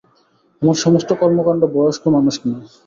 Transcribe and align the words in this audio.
আমার 0.61 0.77
সমস্ত 0.77 1.09
কর্মকাণ্ড 1.21 1.61
বয়স্ক 1.75 2.03
মানুষ 2.15 2.35
নিয়ে। 2.43 2.61